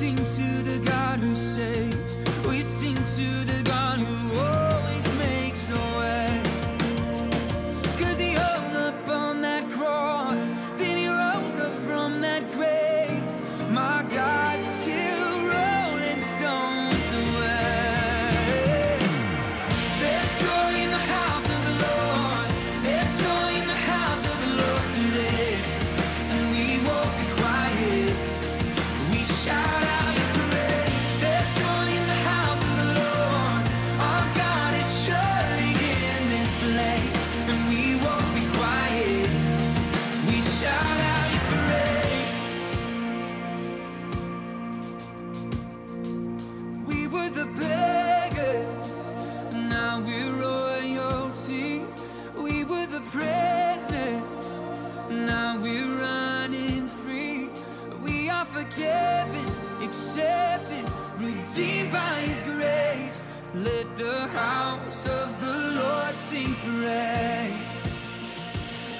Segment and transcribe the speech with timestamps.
[0.00, 2.16] sing to the God who saves.
[2.48, 4.69] We sing to the God who always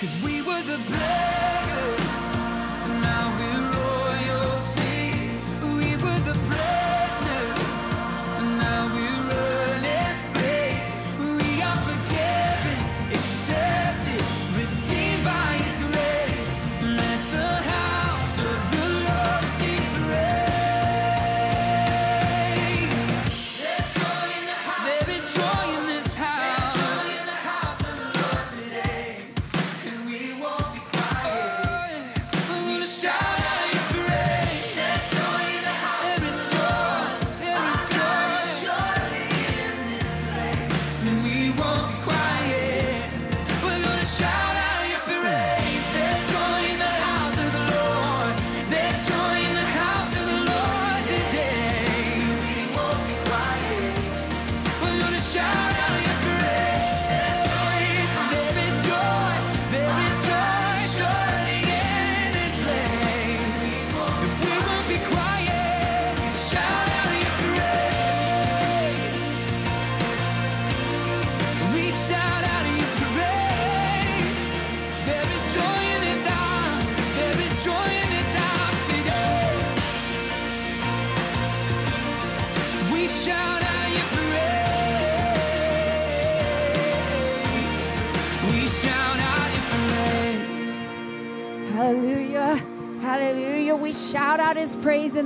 [0.00, 1.99] Cause we were the beggars,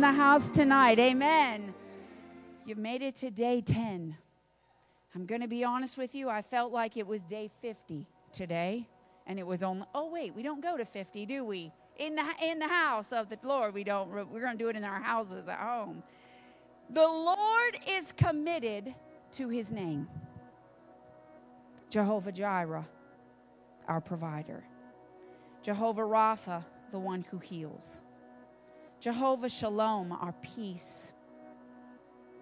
[0.04, 0.98] the house tonight.
[0.98, 1.72] Amen.
[2.66, 4.14] You've made it to day 10.
[5.14, 6.28] I'm going to be honest with you.
[6.28, 8.86] I felt like it was day 50 today.
[9.26, 11.72] And it was only, oh, wait, we don't go to 50, do we?
[11.96, 14.10] In the, in the house of the Lord, we don't.
[14.10, 16.02] We're going to do it in our houses at home.
[16.90, 18.94] The Lord is committed
[19.32, 20.06] to his name
[21.88, 22.86] Jehovah Jireh,
[23.88, 24.64] our provider.
[25.62, 28.02] Jehovah Rapha, the one who heals.
[29.04, 31.12] Jehovah Shalom, our peace.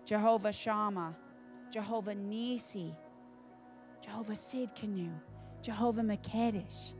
[0.04, 1.16] Jehovah Shammah,
[1.72, 2.94] Jehovah Nisi,
[4.00, 5.10] Jehovah Sidkenu,
[5.60, 6.94] Jehovah Makedesh,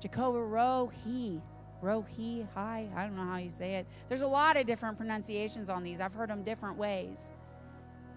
[0.00, 1.40] Jehovah Rohi,
[1.80, 3.86] Rohi, hi, I don't know how you say it.
[4.08, 6.00] There's a lot of different pronunciations on these.
[6.00, 7.30] I've heard them different ways.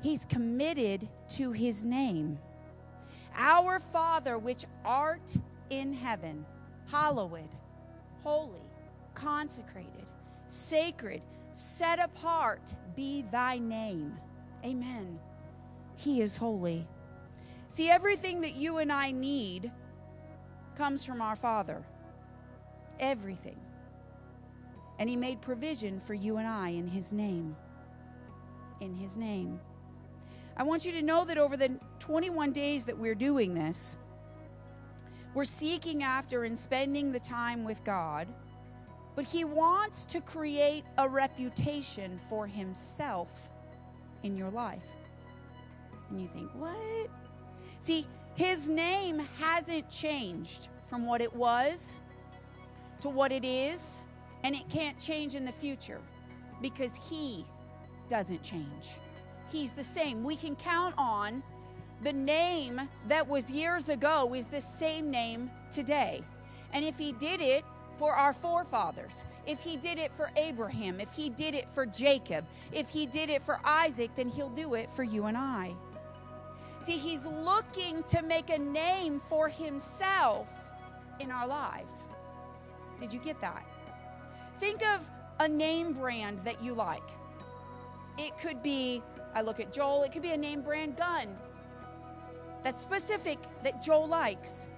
[0.01, 2.39] He's committed to his name.
[3.35, 5.37] Our Father, which art
[5.69, 6.43] in heaven,
[6.91, 7.49] hallowed,
[8.23, 8.63] holy,
[9.13, 10.00] consecrated,
[10.51, 14.17] sacred, set apart be thy name.
[14.65, 15.19] Amen.
[15.95, 16.85] He is holy.
[17.69, 19.71] See, everything that you and I need
[20.75, 21.83] comes from our Father.
[22.99, 23.59] Everything.
[24.99, 27.55] And He made provision for you and I in His name.
[28.81, 29.59] In His name.
[30.57, 33.97] I want you to know that over the 21 days that we're doing this,
[35.33, 38.27] we're seeking after and spending the time with God,
[39.15, 43.49] but He wants to create a reputation for Himself
[44.23, 44.93] in your life.
[46.09, 47.09] And you think, what?
[47.79, 52.01] See, His name hasn't changed from what it was
[52.99, 54.05] to what it is,
[54.43, 56.01] and it can't change in the future
[56.61, 57.45] because He
[58.07, 58.99] doesn't change.
[59.51, 60.23] He's the same.
[60.23, 61.43] We can count on
[62.03, 66.21] the name that was years ago is the same name today.
[66.73, 67.63] And if he did it
[68.01, 72.43] for our forefathers, if he did it for Abraham, if he did it for Jacob,
[72.71, 75.75] if he did it for Isaac, then he'll do it for you and I.
[76.79, 80.49] See, he's looking to make a name for himself
[81.19, 82.07] in our lives.
[82.97, 83.63] Did you get that?
[84.57, 85.07] Think of
[85.39, 87.07] a name brand that you like.
[88.17, 89.03] It could be,
[89.35, 91.27] I look at Joel, it could be a name brand gun
[92.63, 94.69] that's specific that Joel likes.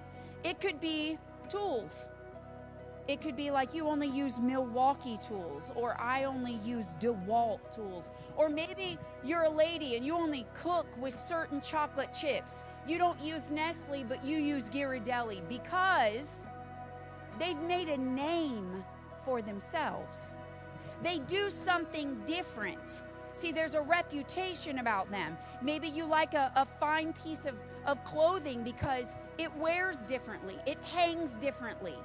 [0.44, 2.10] It could be tools.
[3.08, 8.10] It could be like you only use Milwaukee tools, or I only use DeWalt tools.
[8.38, 12.64] Or maybe you're a lady and you only cook with certain chocolate chips.
[12.88, 16.48] You don't use Nestle, but you use Ghirardelli because
[17.40, 18.86] they've made a name
[19.26, 20.38] for themselves.
[21.02, 23.04] They do something different.
[23.34, 25.38] See, there's a reputation about them.
[25.62, 27.56] Maybe you like a, a fine piece of,
[27.86, 31.96] of clothing because it wears differently, it hangs differently,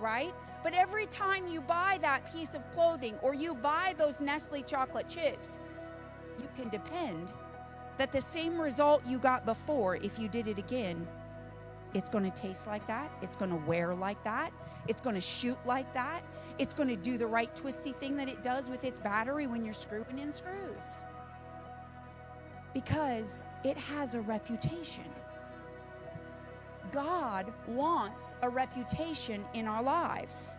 [0.00, 0.34] right?
[0.62, 5.08] But every time you buy that piece of clothing or you buy those Nestle chocolate
[5.08, 5.60] chips,
[6.38, 7.32] you can depend
[7.96, 11.06] that the same result you got before, if you did it again,
[11.94, 13.10] it's going to taste like that.
[13.22, 14.52] It's going to wear like that.
[14.88, 16.22] It's going to shoot like that.
[16.58, 19.64] It's going to do the right twisty thing that it does with its battery when
[19.64, 21.04] you're screwing in screws.
[22.74, 25.04] Because it has a reputation.
[26.92, 30.56] God wants a reputation in our lives.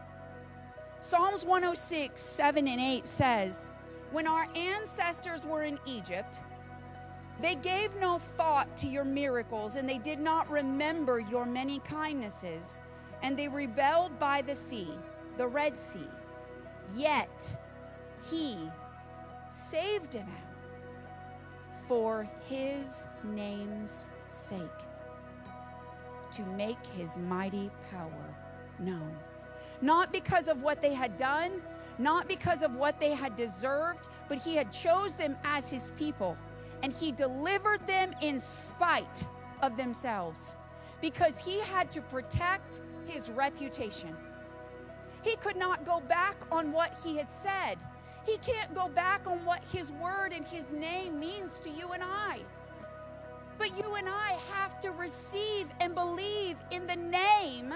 [1.02, 3.72] Psalms 106, 7 and 8 says,
[4.12, 6.42] When our ancestors were in Egypt,
[7.42, 12.82] they gave no thought to your miracles, and they did not remember your many kindnesses,
[13.24, 14.92] and they rebelled by the sea,
[15.38, 16.08] the Red Sea.
[16.96, 17.58] Yet
[18.30, 18.70] he
[19.50, 20.28] saved them
[21.88, 24.68] for his name's sake,
[26.32, 28.36] to make his mighty power
[28.80, 29.16] known.
[29.82, 31.62] Not because of what they had done,
[31.98, 36.38] not because of what they had deserved, but he had chose them as his people
[36.84, 39.28] and he delivered them in spite
[39.62, 40.56] of themselves
[41.02, 44.16] because he had to protect his reputation.
[45.22, 47.76] He could not go back on what he had said.
[48.26, 52.04] He can't go back on what his word and his name means to you and
[52.04, 52.40] I.
[53.60, 57.74] But you and I have to receive and believe in the name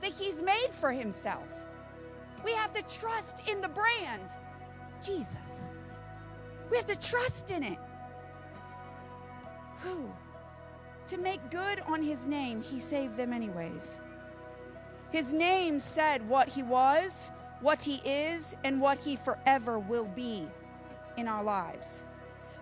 [0.00, 1.46] that he's made for himself.
[2.44, 4.36] We have to trust in the brand,
[5.00, 5.68] Jesus.
[6.70, 7.78] We have to trust in it.
[9.82, 10.12] Whew.
[11.06, 14.00] To make good on his name, he saved them anyways.
[15.10, 20.48] His name said what he was, what he is, and what he forever will be
[21.16, 22.02] in our lives.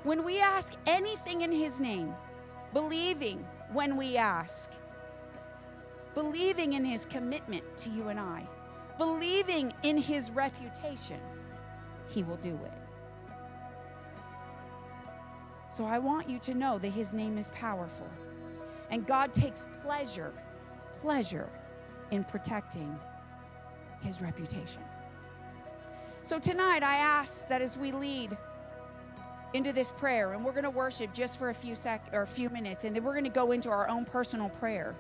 [0.02, 2.14] When we ask anything in his name,
[2.72, 4.72] believing when we ask,
[6.14, 8.46] believing in his commitment to you and I,
[8.98, 11.20] believing in his reputation,
[12.08, 12.72] he will do it.
[15.72, 18.08] So I want you to know that his name is powerful.
[18.90, 20.32] And God takes pleasure,
[20.98, 21.48] pleasure
[22.10, 22.98] in protecting
[24.02, 24.82] his reputation.
[26.22, 28.36] So tonight I ask that as we lead
[29.52, 32.26] into this prayer and we're going to worship just for a few sec or a
[32.26, 34.94] few minutes and then we're going to go into our own personal prayer.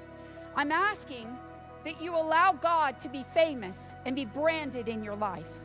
[0.56, 1.38] I'm asking
[1.84, 5.60] that you allow God to be famous and be branded in your life.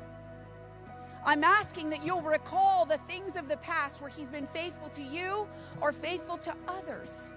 [1.25, 5.01] I'm asking that you'll recall the things of the past where He's been faithful to
[5.01, 5.48] you
[5.82, 7.32] or faithful to others.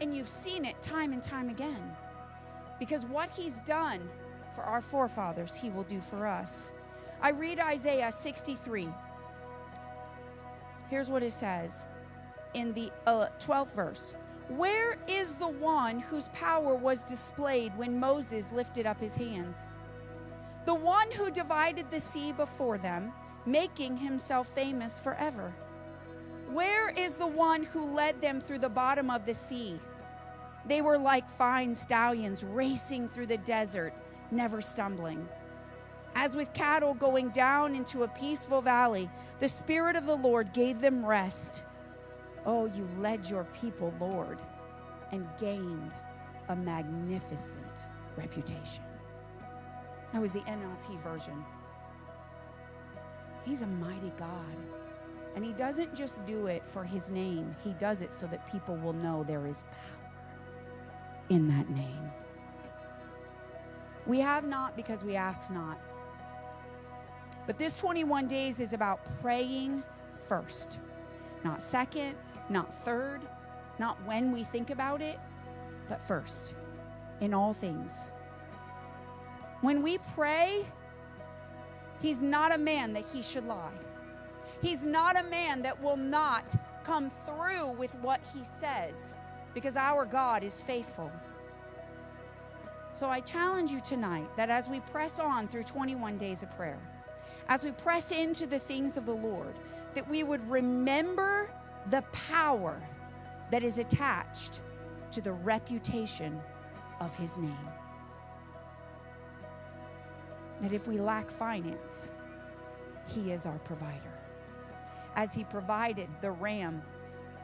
[0.00, 1.96] And you've seen it time and time again.
[2.78, 4.00] Because what He's done
[4.54, 6.72] for our forefathers, He will do for us.
[7.22, 8.88] I read Isaiah 63.
[10.92, 11.86] Here's what it says
[12.52, 14.14] in the uh, 12th verse
[14.48, 19.66] Where is the one whose power was displayed when Moses lifted up his hands?
[20.66, 23.10] The one who divided the sea before them
[23.46, 25.54] making himself famous forever.
[26.50, 29.80] Where is the one who led them through the bottom of the sea?
[30.66, 33.94] They were like fine stallions racing through the desert,
[34.30, 35.26] never stumbling.
[36.14, 40.80] As with cattle going down into a peaceful valley, the Spirit of the Lord gave
[40.80, 41.64] them rest.
[42.44, 44.38] Oh, you led your people, Lord,
[45.10, 45.94] and gained
[46.48, 48.84] a magnificent reputation.
[50.12, 51.44] That was the NLT version.
[53.44, 54.56] He's a mighty God.
[55.34, 58.76] And He doesn't just do it for His name, He does it so that people
[58.76, 59.92] will know there is power
[61.30, 62.10] in that name.
[64.06, 65.80] We have not because we ask not.
[67.46, 69.82] But this 21 days is about praying
[70.16, 70.78] first,
[71.44, 72.14] not second,
[72.48, 73.20] not third,
[73.78, 75.18] not when we think about it,
[75.88, 76.54] but first
[77.20, 78.10] in all things.
[79.60, 80.64] When we pray,
[82.02, 83.70] He's not a man that he should lie.
[84.60, 89.16] He's not a man that will not come through with what he says
[89.54, 91.12] because our God is faithful.
[92.92, 96.78] So I challenge you tonight that as we press on through 21 days of prayer,
[97.48, 99.54] as we press into the things of the Lord,
[99.94, 101.50] that we would remember
[101.90, 102.80] the power
[103.50, 104.60] that is attached
[105.10, 106.40] to the reputation
[107.00, 107.68] of his name.
[110.60, 112.12] That if we lack finance,
[113.08, 114.12] he is our provider.
[115.16, 116.82] As he provided the ram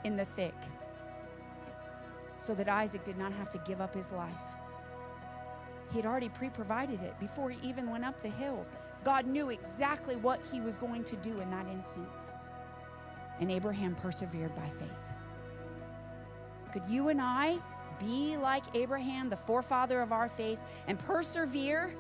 [0.04, 0.54] in the thick
[2.38, 4.57] so that Isaac did not have to give up his life.
[5.90, 8.66] He had already pre provided it before he even went up the hill.
[9.04, 12.34] God knew exactly what he was going to do in that instance.
[13.40, 15.14] And Abraham persevered by faith.
[16.72, 17.58] Could you and I
[17.98, 21.94] be like Abraham, the forefather of our faith, and persevere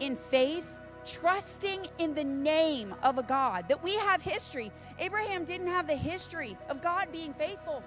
[0.00, 4.72] in faith, trusting in the name of a God that we have history?
[4.98, 7.82] Abraham didn't have the history of God being faithful.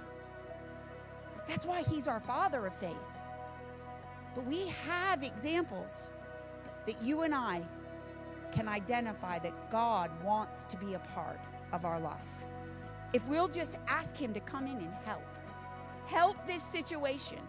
[1.47, 3.16] That's why he's our father of faith.
[4.37, 6.11] But we have examples
[6.85, 7.63] that you and I
[8.51, 11.39] can identify that God wants to be a part
[11.73, 12.45] of our life.
[13.13, 15.25] If we'll just ask Him to come in and help,
[16.05, 17.39] help this situation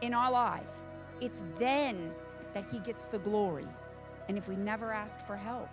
[0.00, 0.82] in our life,
[1.20, 2.12] it's then
[2.52, 3.68] that He gets the glory.
[4.28, 5.68] And if we never ask for help,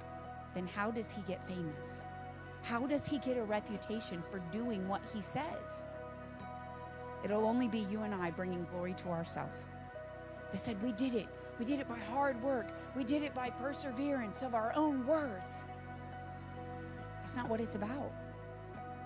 [0.53, 2.03] then how does He get famous?
[2.61, 5.85] How does He get a reputation for doing what He says?
[7.23, 9.65] It'll only be you and I bringing glory to ourselves.
[10.51, 11.27] They said, We did it.
[11.59, 12.67] We did it by hard work.
[12.95, 15.65] We did it by perseverance of our own worth.
[17.21, 18.11] That's not what it's about.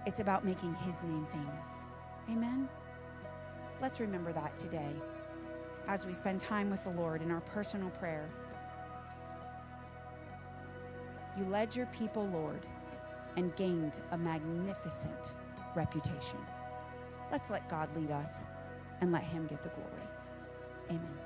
[0.06, 1.86] It's about making His name famous.
[2.30, 2.70] Amen?
[3.82, 4.94] Let's remember that today
[5.88, 8.30] as we spend time with the Lord in our personal prayer.
[11.38, 12.66] You led your people, Lord,
[13.36, 15.34] and gained a magnificent
[15.76, 16.40] reputation.
[17.32, 18.46] Let's let God lead us
[19.02, 20.08] and let Him get the glory.
[20.92, 21.23] Amen.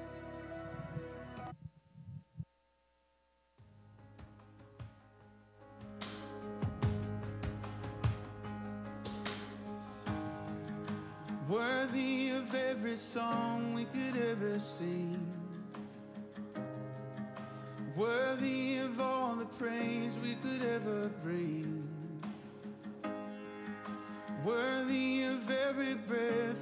[11.49, 15.25] Worthy of every song we could ever sing.
[17.95, 21.87] Worthy of all the praise we could ever bring.
[24.43, 26.56] Worthy of every breath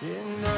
[0.00, 0.57] And I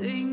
[0.00, 0.29] sing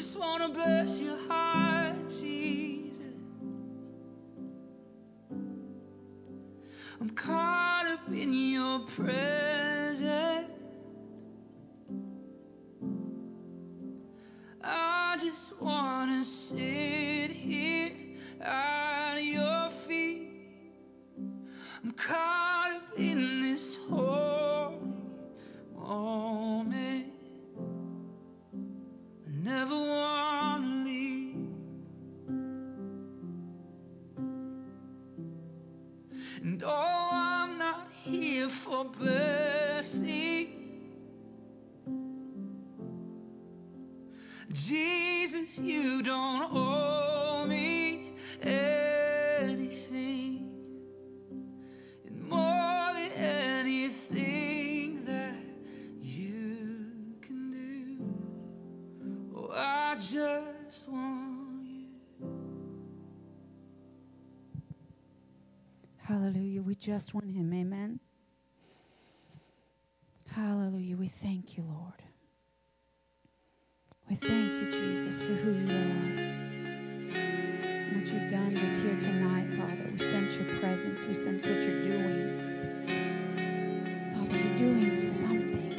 [0.00, 3.02] just wanna bless your heart, Jesus.
[6.98, 10.48] I'm caught up in your presence.
[14.64, 17.92] I just wanna sit here
[18.40, 20.72] at your feet.
[21.84, 22.49] I'm caught.
[36.50, 40.39] And oh, I'm not here for blessing.
[67.00, 67.50] Just want him.
[67.54, 67.98] Amen.
[70.36, 70.98] Hallelujah.
[70.98, 72.02] We thank you, Lord.
[74.10, 76.10] We thank you, Jesus, for who you are.
[77.94, 79.88] What you've done just here tonight, Father.
[79.90, 81.06] We sense your presence.
[81.06, 82.36] We sense what you're doing.
[84.12, 85.72] Father, you're doing something.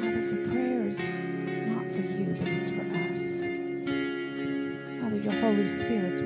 [0.00, 1.10] Father, for prayers,
[1.72, 3.42] not for you, but it's for us.
[5.02, 6.22] Father, your Holy Spirit's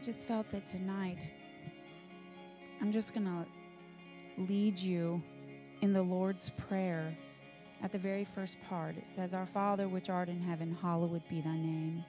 [0.00, 1.30] I just felt that tonight
[2.80, 5.22] I'm just going to lead you
[5.82, 7.14] in the Lord's Prayer.
[7.82, 11.42] At the very first part, it says, Our Father which art in heaven, hallowed be
[11.42, 12.02] thy name.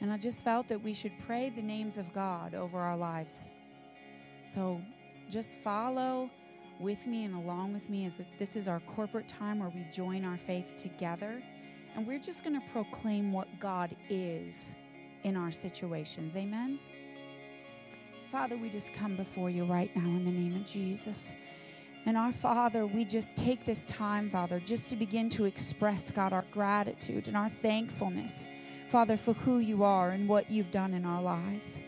[0.00, 3.50] And I just felt that we should pray the names of God over our lives.
[4.46, 4.80] So
[5.28, 6.30] just follow
[6.80, 10.24] with me and along with me as this is our corporate time where we join
[10.24, 11.42] our faith together.
[11.94, 14.76] And we're just going to proclaim what God is
[15.24, 16.36] in our situations.
[16.36, 16.78] Amen.
[18.30, 21.34] Father, we just come before you right now in the name of Jesus.
[22.06, 26.32] And our Father, we just take this time, Father, just to begin to express, God,
[26.32, 28.46] our gratitude and our thankfulness,
[28.88, 31.82] Father, for who you are and what you've done in our lives.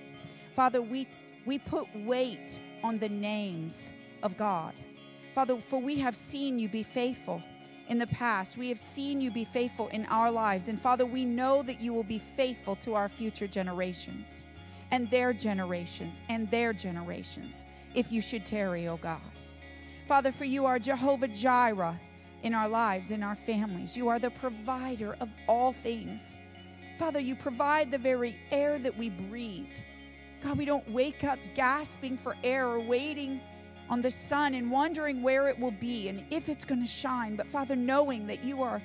[0.55, 1.07] Father, we,
[1.47, 4.75] we put weight on the names of God.
[5.35, 7.43] Father, for we have seen you be faithful
[7.89, 8.57] in the past.
[8.57, 10.69] We have seen you be faithful in our lives.
[10.69, 14.45] And Father, we know that you will be faithful to our future generations
[14.91, 17.65] and their generations and their generations
[17.95, 19.21] if you should tarry, O God.
[20.07, 21.99] Father, for you are Jehovah Jireh
[22.43, 23.97] in our lives, in our families.
[23.97, 26.37] You are the provider of all things.
[26.99, 29.73] Father, you provide the very air that we breathe.
[30.43, 33.41] God, we don't wake up gasping for air or waiting
[33.91, 37.37] on the sun and wondering where it will be and if it's going to shine.
[37.37, 38.83] But Father, knowing that you are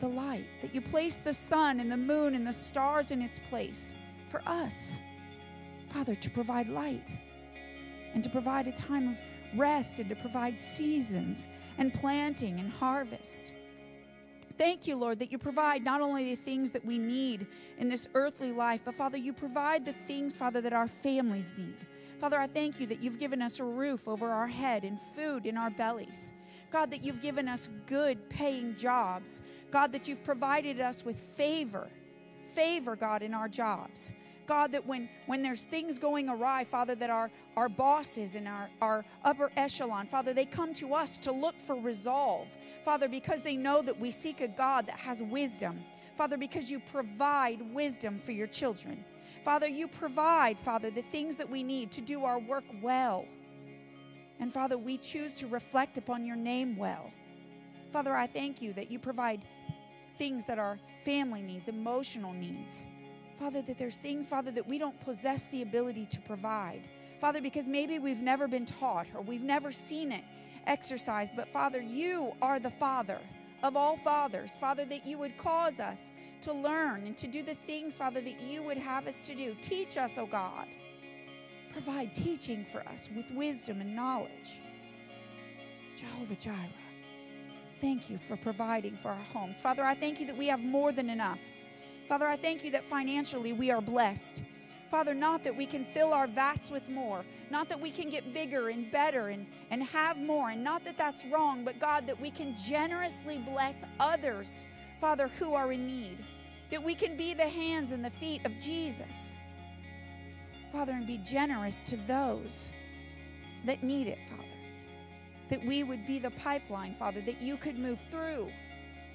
[0.00, 3.38] the light, that you place the sun and the moon and the stars in its
[3.38, 3.96] place
[4.28, 4.98] for us,
[5.88, 7.18] Father, to provide light
[8.14, 9.20] and to provide a time of
[9.56, 11.46] rest and to provide seasons
[11.78, 13.52] and planting and harvest.
[14.58, 17.46] Thank you, Lord, that you provide not only the things that we need
[17.78, 21.76] in this earthly life, but Father, you provide the things, Father, that our families need.
[22.18, 25.46] Father, I thank you that you've given us a roof over our head and food
[25.46, 26.32] in our bellies.
[26.70, 29.42] God, that you've given us good paying jobs.
[29.70, 31.88] God, that you've provided us with favor,
[32.46, 34.12] favor, God, in our jobs.
[34.46, 38.70] God, that when, when there's things going awry, Father, that our, our bosses and our,
[38.80, 42.56] our upper echelon, Father, they come to us to look for resolve.
[42.84, 45.80] Father, because they know that we seek a God that has wisdom.
[46.14, 49.04] Father, because you provide wisdom for your children.
[49.46, 53.24] Father, you provide, Father, the things that we need to do our work well.
[54.40, 57.12] And Father, we choose to reflect upon your name well.
[57.92, 59.44] Father, I thank you that you provide
[60.16, 62.88] things that our family needs, emotional needs.
[63.36, 66.82] Father, that there's things, Father, that we don't possess the ability to provide.
[67.20, 70.24] Father, because maybe we've never been taught or we've never seen it
[70.66, 71.36] exercised.
[71.36, 73.20] But Father, you are the Father
[73.62, 74.58] of all fathers.
[74.58, 76.10] Father, that you would cause us
[76.46, 79.56] to learn and to do the things, Father, that you would have us to do.
[79.60, 80.68] Teach us, oh God.
[81.72, 84.60] Provide teaching for us with wisdom and knowledge.
[85.96, 86.56] Jehovah Jireh,
[87.80, 89.60] thank you for providing for our homes.
[89.60, 91.40] Father, I thank you that we have more than enough.
[92.06, 94.44] Father, I thank you that financially we are blessed.
[94.88, 98.32] Father, not that we can fill our vats with more, not that we can get
[98.32, 102.20] bigger and better and, and have more, and not that that's wrong, but God, that
[102.20, 104.64] we can generously bless others,
[105.00, 106.24] Father, who are in need.
[106.70, 109.36] That we can be the hands and the feet of Jesus,
[110.72, 112.72] Father, and be generous to those
[113.64, 114.42] that need it, Father.
[115.48, 118.50] That we would be the pipeline, Father, that you could move through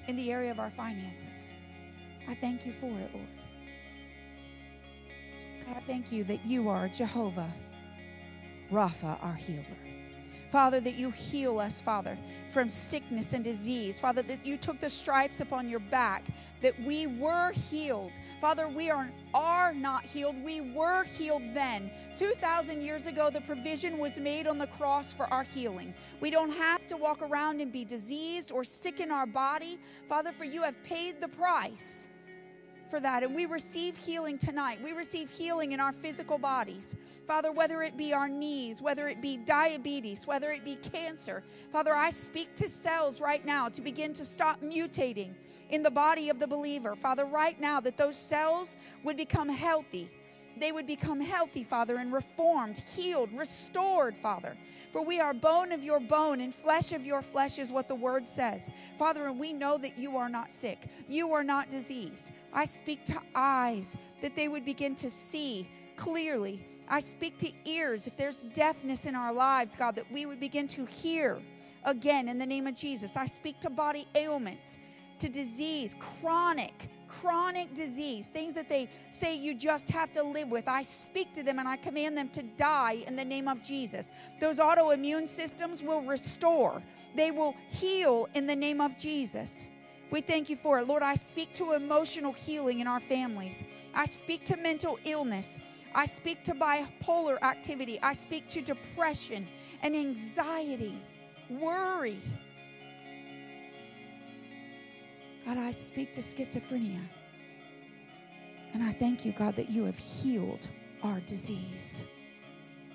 [0.08, 1.52] in the area of our finances.
[2.28, 3.28] I thank you for it, Lord.
[5.66, 7.52] God, I thank you that you are Jehovah
[8.70, 9.81] Rapha, our healer.
[10.52, 12.18] Father, that you heal us, Father,
[12.50, 13.98] from sickness and disease.
[13.98, 16.26] Father, that you took the stripes upon your back,
[16.60, 18.12] that we were healed.
[18.38, 20.36] Father, we are, are not healed.
[20.44, 21.90] We were healed then.
[22.18, 25.94] 2,000 years ago, the provision was made on the cross for our healing.
[26.20, 29.78] We don't have to walk around and be diseased or sick in our body.
[30.06, 32.10] Father, for you have paid the price
[32.92, 33.22] for that.
[33.22, 34.78] And we receive healing tonight.
[34.84, 36.94] We receive healing in our physical bodies.
[37.26, 41.42] Father, whether it be our knees, whether it be diabetes, whether it be cancer.
[41.70, 45.32] Father, I speak to cells right now to begin to stop mutating
[45.70, 46.94] in the body of the believer.
[46.94, 50.10] Father, right now, that those cells would become healthy
[50.58, 54.56] they would become healthy, Father, and reformed, healed, restored, Father.
[54.90, 57.94] For we are bone of your bone and flesh of your flesh, is what the
[57.94, 58.70] word says.
[58.98, 62.32] Father, and we know that you are not sick, you are not diseased.
[62.52, 66.66] I speak to eyes that they would begin to see clearly.
[66.88, 70.68] I speak to ears, if there's deafness in our lives, God, that we would begin
[70.68, 71.40] to hear
[71.84, 73.16] again in the name of Jesus.
[73.16, 74.78] I speak to body ailments,
[75.22, 80.66] to disease, chronic chronic disease, things that they say you just have to live with,
[80.66, 84.12] I speak to them and I command them to die in the name of Jesus.
[84.40, 86.82] Those autoimmune systems will restore,
[87.14, 89.68] they will heal in the name of Jesus.
[90.10, 90.86] We thank you for it.
[90.86, 93.64] Lord, I speak to emotional healing in our families.
[93.94, 95.58] I speak to mental illness.
[95.94, 97.98] I speak to bipolar activity.
[98.02, 99.48] I speak to depression
[99.82, 100.94] and anxiety,
[101.48, 102.18] worry.
[105.44, 107.00] God, I speak to schizophrenia.
[108.74, 110.68] And I thank you, God, that you have healed
[111.02, 112.04] our disease.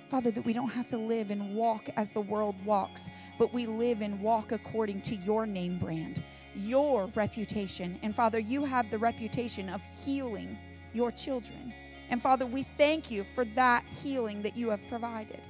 [0.09, 3.65] Father, that we don't have to live and walk as the world walks, but we
[3.65, 6.23] live and walk according to your name brand,
[6.55, 7.99] your reputation.
[8.01, 10.57] And Father, you have the reputation of healing
[10.93, 11.73] your children.
[12.09, 15.41] And Father, we thank you for that healing that you have provided.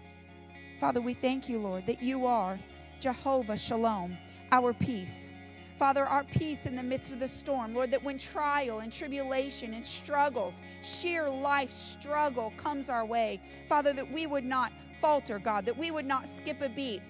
[0.80, 2.60] Father, we thank you, Lord, that you are
[3.00, 4.18] Jehovah Shalom,
[4.52, 5.34] our peace.
[5.78, 7.76] Father, our peace in the midst of the storm.
[7.76, 13.94] Lord, that when trial and tribulation and struggles, sheer life struggle comes our way, Father,
[13.94, 17.02] that we would not falter, God, that we would not skip a beat.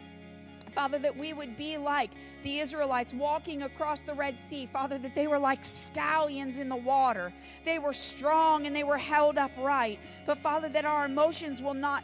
[0.74, 2.12] Father, that we would be like
[2.44, 4.68] the Israelites walking across the Red Sea.
[4.68, 7.34] Father, that they were like stallions in the water.
[7.64, 10.00] They were strong and they were held upright.
[10.28, 12.04] But Father, that our emotions will not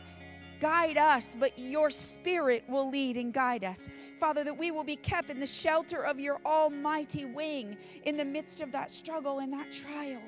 [0.63, 3.89] guide us, but your spirit will lead and guide us.
[4.17, 8.23] Father, that we will be kept in the shelter of your almighty wing in the
[8.23, 10.21] midst of that struggle and that trial.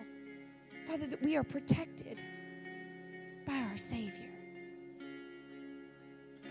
[0.86, 2.22] Father, that we are protected
[3.48, 4.30] by our Savior.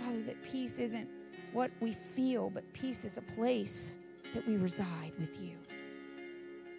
[0.02, 1.10] Father, that peace isn't
[1.52, 3.98] what we feel, but peace is a place
[4.32, 5.58] that we reside with you.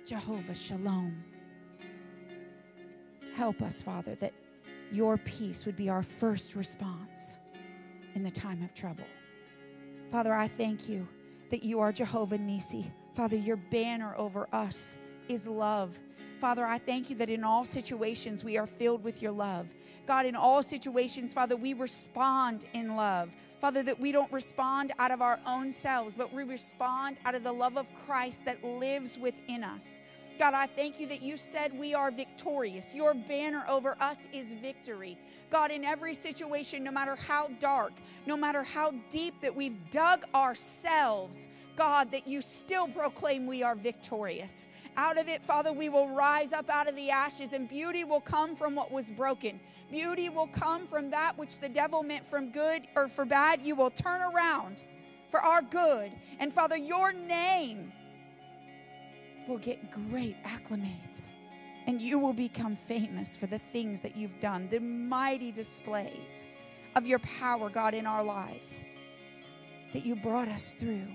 [0.07, 1.23] Jehovah Shalom.
[3.35, 4.33] Help us, Father, that
[4.95, 7.37] your peace would be our first response
[8.15, 9.03] in the time of trouble.
[10.09, 11.05] Father, I thank you
[11.49, 12.85] that you are Jehovah Nisi.
[13.13, 15.99] Father, your banner over us is love.
[16.39, 19.73] Father, I thank you that in all situations we are filled with your love.
[20.05, 23.35] God, in all situations, Father, we respond in love.
[23.59, 27.43] Father, that we don't respond out of our own selves, but we respond out of
[27.43, 29.99] the love of Christ that lives within us.
[30.37, 32.93] God, I thank you that you said we are victorious.
[32.93, 35.17] Your banner over us is victory.
[35.49, 37.93] God, in every situation, no matter how dark,
[38.25, 43.75] no matter how deep that we've dug ourselves, God, that you still proclaim we are
[43.75, 44.67] victorious.
[44.97, 48.21] Out of it, Father, we will rise up out of the ashes, and beauty will
[48.21, 49.59] come from what was broken.
[49.91, 53.61] Beauty will come from that which the devil meant from good or for bad.
[53.61, 54.85] You will turn around
[55.29, 56.11] for our good.
[56.39, 57.91] And Father, your name
[59.47, 61.31] will get great acclimates.
[61.87, 66.49] And you will become famous for the things that you've done, the mighty displays
[66.95, 68.83] of your power, God, in our lives
[69.93, 71.07] that you brought us through.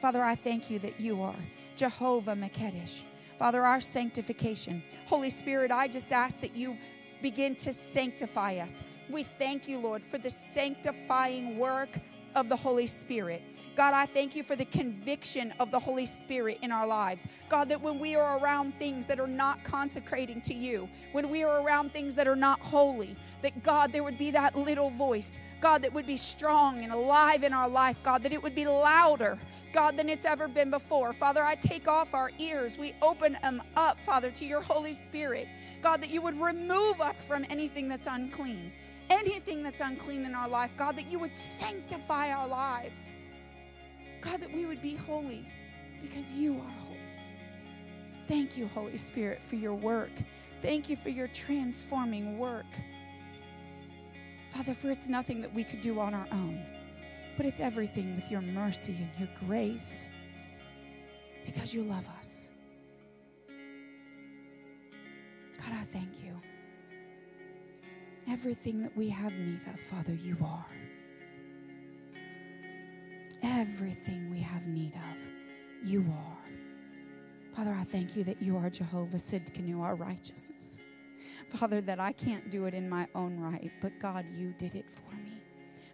[0.00, 1.34] Father, I thank you that you are
[1.74, 3.04] Jehovah Makedesh.
[3.38, 4.82] Father, our sanctification.
[5.06, 6.76] Holy Spirit, I just ask that you
[7.22, 8.82] begin to sanctify us.
[9.10, 11.98] We thank you, Lord, for the sanctifying work
[12.36, 13.42] of the Holy Spirit.
[13.74, 17.26] God, I thank you for the conviction of the Holy Spirit in our lives.
[17.48, 21.42] God, that when we are around things that are not consecrating to you, when we
[21.42, 25.40] are around things that are not holy, that God, there would be that little voice
[25.60, 28.66] God, that would be strong and alive in our life, God, that it would be
[28.66, 29.38] louder,
[29.72, 31.12] God, than it's ever been before.
[31.12, 32.78] Father, I take off our ears.
[32.78, 35.48] We open them up, Father, to your Holy Spirit.
[35.82, 38.70] God, that you would remove us from anything that's unclean,
[39.10, 40.72] anything that's unclean in our life.
[40.76, 43.14] God, that you would sanctify our lives.
[44.20, 45.46] God, that we would be holy
[46.02, 46.96] because you are holy.
[48.26, 50.10] Thank you, Holy Spirit, for your work.
[50.60, 52.66] Thank you for your transforming work.
[54.50, 56.64] Father, for it's nothing that we could do on our own,
[57.36, 60.10] but it's everything with your mercy and your grace
[61.44, 62.50] because you love us.
[65.58, 66.40] God, I thank you.
[68.28, 70.66] Everything that we have need of, Father, you are.
[73.42, 77.54] Everything we have need of, you are.
[77.54, 80.78] Father, I thank you that you are Jehovah Tsidkenu, our righteousness.
[81.48, 84.90] Father, that I can't do it in my own right, but God, you did it
[84.90, 85.40] for me.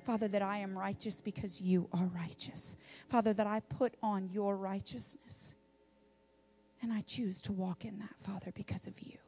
[0.03, 2.77] Father, that I am righteous because you are righteous.
[3.09, 5.55] Father, that I put on your righteousness.
[6.81, 9.19] And I choose to walk in that, Father, because of you.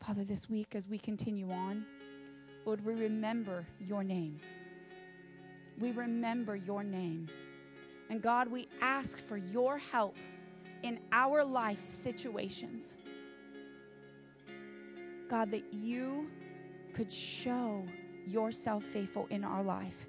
[0.00, 1.84] Father, this week as we continue on,
[2.64, 4.40] Lord, we remember your name.
[5.78, 7.28] We remember your name.
[8.08, 10.16] And God, we ask for your help
[10.82, 12.96] in our life situations.
[15.28, 16.30] God, that you
[16.92, 17.84] could show
[18.26, 20.06] yourself faithful in our life.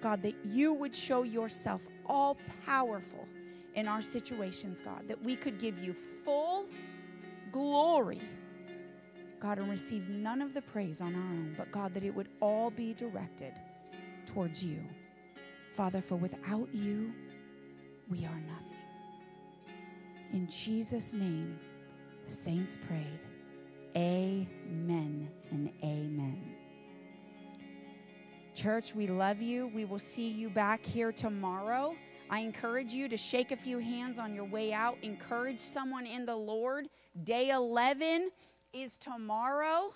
[0.00, 3.26] God, that you would show yourself all powerful
[3.74, 6.68] in our situations, God, that we could give you full
[7.50, 8.20] glory,
[9.44, 12.28] God, and receive none of the praise on our own, but God, that it would
[12.40, 13.52] all be directed
[14.24, 14.82] towards you.
[15.74, 17.12] Father, for without you,
[18.08, 18.78] we are nothing.
[20.32, 21.58] In Jesus' name,
[22.24, 23.20] the saints prayed.
[23.94, 26.54] Amen and amen.
[28.54, 29.66] Church, we love you.
[29.74, 31.94] We will see you back here tomorrow.
[32.30, 34.96] I encourage you to shake a few hands on your way out.
[35.02, 36.88] Encourage someone in the Lord.
[37.24, 38.30] Day 11
[38.74, 39.90] is tomorrow,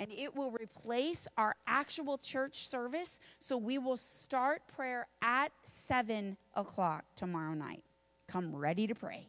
[0.00, 3.20] and it will replace our actual church service.
[3.38, 7.84] So we will start prayer at 7 o'clock tomorrow night.
[8.26, 9.28] Come ready to pray.